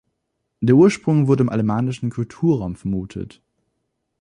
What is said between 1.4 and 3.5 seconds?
im alemannischen Kulturraum vermutet.